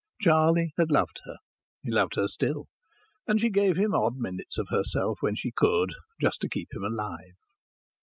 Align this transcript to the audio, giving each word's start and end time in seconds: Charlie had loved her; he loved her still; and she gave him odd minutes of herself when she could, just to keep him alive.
Charlie 0.19 0.71
had 0.79 0.89
loved 0.89 1.19
her; 1.25 1.35
he 1.83 1.91
loved 1.91 2.15
her 2.15 2.27
still; 2.27 2.65
and 3.27 3.39
she 3.39 3.51
gave 3.51 3.77
him 3.77 3.93
odd 3.93 4.15
minutes 4.17 4.57
of 4.57 4.69
herself 4.69 5.19
when 5.21 5.35
she 5.35 5.51
could, 5.55 5.93
just 6.19 6.41
to 6.41 6.49
keep 6.49 6.73
him 6.73 6.83
alive. 6.83 7.35